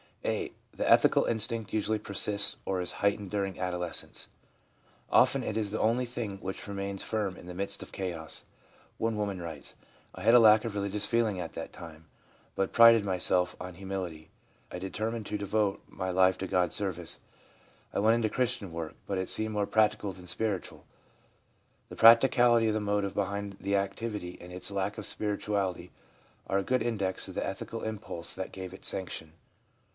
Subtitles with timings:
[0.25, 4.29] (a) The ethical instinct usually persists or is heightened during adolescence.
[5.11, 8.45] Often it is the only thing which remains firm in the midst of chaos.
[8.97, 9.75] One woman writes:
[10.13, 12.05] 1 I had a lack of religious feeling at that time,
[12.55, 14.29] but prided myself on my humility.
[14.71, 17.19] I determined to devote my life to God's service.
[17.93, 20.83] I went into Christian work, but it seemed more practical than spiritual/
[21.89, 25.91] The practicality of the motive behind the activity and its lack of spirituality
[26.47, 29.33] are a good index of the ethical impulse that gave it sanction.